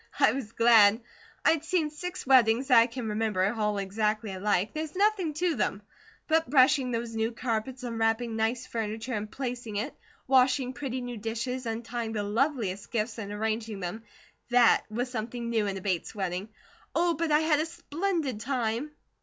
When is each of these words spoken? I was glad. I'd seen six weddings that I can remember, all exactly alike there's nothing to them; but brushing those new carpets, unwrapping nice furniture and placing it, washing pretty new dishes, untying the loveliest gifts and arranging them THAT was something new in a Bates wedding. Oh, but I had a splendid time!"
I 0.19 0.31
was 0.31 0.51
glad. 0.53 0.99
I'd 1.45 1.63
seen 1.63 1.91
six 1.91 2.25
weddings 2.25 2.69
that 2.69 2.79
I 2.79 2.87
can 2.87 3.07
remember, 3.09 3.53
all 3.53 3.77
exactly 3.77 4.31
alike 4.33 4.73
there's 4.73 4.95
nothing 4.95 5.35
to 5.35 5.53
them; 5.53 5.83
but 6.27 6.49
brushing 6.49 6.89
those 6.89 7.15
new 7.15 7.31
carpets, 7.31 7.83
unwrapping 7.83 8.35
nice 8.35 8.65
furniture 8.65 9.13
and 9.13 9.29
placing 9.29 9.75
it, 9.75 9.93
washing 10.25 10.73
pretty 10.73 11.01
new 11.01 11.17
dishes, 11.17 11.67
untying 11.67 12.13
the 12.13 12.23
loveliest 12.23 12.89
gifts 12.89 13.19
and 13.19 13.31
arranging 13.31 13.79
them 13.79 14.01
THAT 14.49 14.83
was 14.89 15.11
something 15.11 15.51
new 15.51 15.67
in 15.67 15.77
a 15.77 15.81
Bates 15.81 16.15
wedding. 16.15 16.49
Oh, 16.95 17.13
but 17.13 17.31
I 17.31 17.41
had 17.41 17.59
a 17.59 17.67
splendid 17.67 18.39
time!" 18.39 18.89